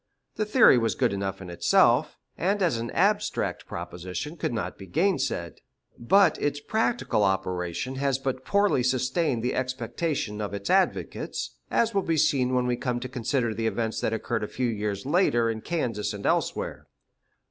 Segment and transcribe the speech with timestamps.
[0.35, 4.87] This theory was good enough in itself, and as an abstract proposition could not be
[4.87, 5.59] gainsaid;
[5.95, 12.01] but its practical operation has but poorly sustained the expectations of its advocates, as will
[12.01, 15.51] be seen when we come to consider the events that occurred a few years later
[15.51, 16.87] in Kansas and elsewhere.